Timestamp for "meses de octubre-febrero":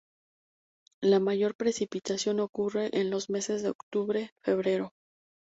3.29-4.93